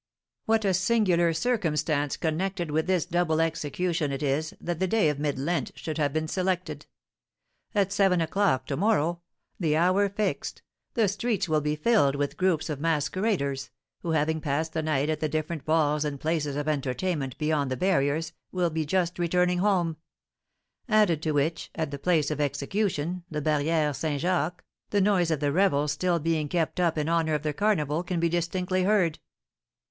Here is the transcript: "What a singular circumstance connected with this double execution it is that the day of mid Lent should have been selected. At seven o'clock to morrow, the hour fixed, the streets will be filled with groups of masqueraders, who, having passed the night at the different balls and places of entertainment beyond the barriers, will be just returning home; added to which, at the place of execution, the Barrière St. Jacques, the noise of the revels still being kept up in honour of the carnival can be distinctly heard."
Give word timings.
"What 0.45 0.65
a 0.65 0.73
singular 0.73 1.31
circumstance 1.31 2.17
connected 2.17 2.71
with 2.71 2.87
this 2.87 3.05
double 3.05 3.39
execution 3.39 4.11
it 4.11 4.23
is 4.23 4.55
that 4.59 4.79
the 4.79 4.87
day 4.87 5.09
of 5.09 5.19
mid 5.19 5.37
Lent 5.37 5.71
should 5.75 5.99
have 5.99 6.11
been 6.11 6.27
selected. 6.27 6.87
At 7.75 7.93
seven 7.93 8.19
o'clock 8.19 8.65
to 8.65 8.75
morrow, 8.75 9.21
the 9.59 9.77
hour 9.77 10.09
fixed, 10.09 10.63
the 10.95 11.07
streets 11.07 11.47
will 11.47 11.61
be 11.61 11.75
filled 11.75 12.15
with 12.15 12.35
groups 12.35 12.67
of 12.67 12.79
masqueraders, 12.79 13.69
who, 13.99 14.09
having 14.13 14.41
passed 14.41 14.73
the 14.73 14.81
night 14.81 15.07
at 15.07 15.19
the 15.19 15.29
different 15.29 15.65
balls 15.65 16.03
and 16.03 16.19
places 16.19 16.55
of 16.55 16.67
entertainment 16.67 17.37
beyond 17.37 17.69
the 17.69 17.77
barriers, 17.77 18.33
will 18.51 18.71
be 18.71 18.85
just 18.87 19.19
returning 19.19 19.59
home; 19.59 19.97
added 20.89 21.21
to 21.21 21.31
which, 21.33 21.69
at 21.75 21.91
the 21.91 21.99
place 21.99 22.31
of 22.31 22.41
execution, 22.41 23.23
the 23.29 23.39
Barrière 23.39 23.95
St. 23.95 24.19
Jacques, 24.19 24.63
the 24.89 24.99
noise 24.99 25.29
of 25.29 25.41
the 25.41 25.51
revels 25.51 25.91
still 25.91 26.17
being 26.17 26.47
kept 26.49 26.79
up 26.79 26.97
in 26.97 27.07
honour 27.07 27.35
of 27.35 27.43
the 27.43 27.53
carnival 27.53 28.01
can 28.01 28.19
be 28.19 28.29
distinctly 28.29 28.81
heard." 28.81 29.19